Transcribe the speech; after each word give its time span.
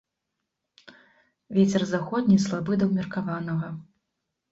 Вецер 1.57 1.85
заходні 1.89 2.37
слабы 2.45 2.79
да 2.83 2.87
ўмеркаванага. 2.95 3.69